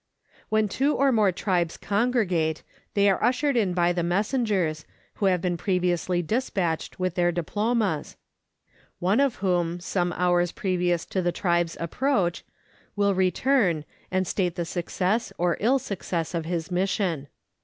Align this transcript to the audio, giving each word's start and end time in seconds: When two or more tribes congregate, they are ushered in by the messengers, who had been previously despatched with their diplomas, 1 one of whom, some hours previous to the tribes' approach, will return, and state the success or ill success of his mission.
When 0.49 0.67
two 0.67 0.95
or 0.95 1.11
more 1.11 1.31
tribes 1.31 1.77
congregate, 1.77 2.63
they 2.95 3.07
are 3.07 3.23
ushered 3.23 3.55
in 3.55 3.75
by 3.75 3.93
the 3.93 4.01
messengers, 4.01 4.83
who 5.21 5.27
had 5.27 5.41
been 5.41 5.57
previously 5.57 6.23
despatched 6.23 6.97
with 6.99 7.13
their 7.13 7.31
diplomas, 7.31 8.17
1 8.97 9.19
one 9.19 9.19
of 9.23 9.35
whom, 9.35 9.79
some 9.79 10.11
hours 10.13 10.51
previous 10.53 11.05
to 11.05 11.21
the 11.21 11.31
tribes' 11.31 11.77
approach, 11.79 12.43
will 12.95 13.13
return, 13.13 13.85
and 14.09 14.25
state 14.25 14.55
the 14.55 14.65
success 14.65 15.31
or 15.37 15.55
ill 15.59 15.77
success 15.77 16.33
of 16.33 16.45
his 16.45 16.71
mission. 16.71 17.27